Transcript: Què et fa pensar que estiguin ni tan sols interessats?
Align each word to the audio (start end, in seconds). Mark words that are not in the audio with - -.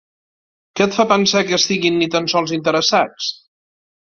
Què 0.79 0.83
et 0.87 0.95
fa 0.99 1.05
pensar 1.11 1.43
que 1.49 1.55
estiguin 1.59 1.99
ni 2.01 2.09
tan 2.17 2.31
sols 2.35 2.55
interessats? 2.61 3.29